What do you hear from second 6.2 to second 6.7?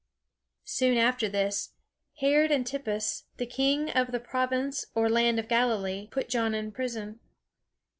John